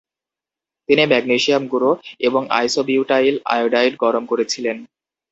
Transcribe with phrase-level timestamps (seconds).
[0.89, 1.91] তিনি ম্যাগনেসিয়াম গুঁড়ো
[2.19, 4.77] এবং আইসোবিউটাইল আয়োডাইড গরম করেছিলেন।